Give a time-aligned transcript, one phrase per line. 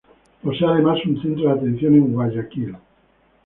[0.41, 2.75] Posee además un centro de atención en Guayaquil.